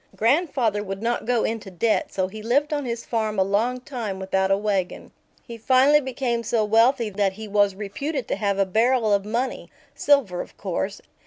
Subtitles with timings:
[0.15, 4.17] Grandfather would not go into debt, so he lived on his farm a long time
[4.17, 5.11] without a wagon.
[5.45, 9.69] He finally became so wealthy that he was reputed to have a barrel of money
[9.93, 11.01] silver, of course.